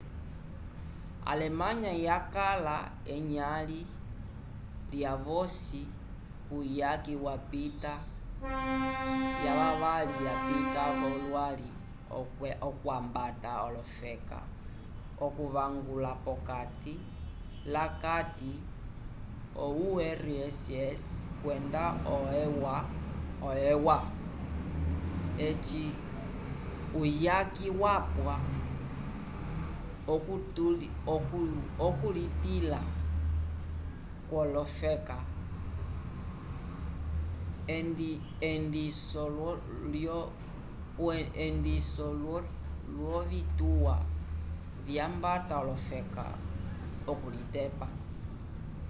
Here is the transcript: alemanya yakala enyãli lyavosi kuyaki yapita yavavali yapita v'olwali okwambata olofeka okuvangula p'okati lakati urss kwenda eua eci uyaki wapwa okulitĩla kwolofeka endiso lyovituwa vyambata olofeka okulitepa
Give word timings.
alemanya 1.31 1.91
yakala 2.07 2.77
enyãli 3.15 3.81
lyavosi 4.91 5.81
kuyaki 6.49 7.13
yapita 7.25 7.93
yavavali 9.45 10.15
yapita 10.27 10.83
v'olwali 10.99 11.69
okwambata 12.69 13.49
olofeka 13.67 14.39
okuvangula 15.25 16.11
p'okati 16.25 16.95
lakati 17.73 18.53
urss 19.67 20.61
kwenda 21.43 21.83
eua 23.69 23.97
eci 25.47 25.83
uyaki 27.01 27.67
wapwa 27.81 28.35
okulitĩla 31.79 32.81
kwolofeka 34.29 35.17
endiso 41.43 42.07
lyovituwa 43.37 43.97
vyambata 44.87 45.53
olofeka 45.63 46.25
okulitepa 47.11 47.87